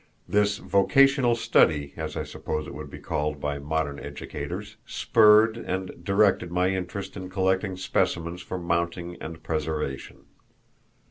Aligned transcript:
This 0.27 0.57
"vocational 0.57 1.35
study," 1.35 1.93
as 1.95 2.17
I 2.17 2.23
suppose 2.23 2.65
it 2.65 2.73
would 2.73 2.89
be 2.89 2.97
called 2.97 3.39
by 3.39 3.59
modern 3.59 3.99
educators, 3.99 4.77
spurred 4.83 5.57
and 5.57 6.03
directed 6.03 6.51
my 6.51 6.69
interest 6.69 7.15
in 7.15 7.29
collecting 7.29 7.77
specimens 7.77 8.41
for 8.41 8.57
mounting 8.57 9.15
and 9.21 9.43
preservation. 9.43 10.25